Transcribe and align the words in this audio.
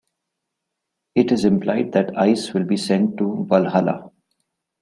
It 1.13 1.31
is 1.31 1.45
implied 1.45 1.91
that 1.91 2.17
Ice 2.17 2.55
will 2.55 2.63
be 2.63 2.75
sent 2.75 3.17
to 3.19 3.45
Valhalla. 3.47 4.11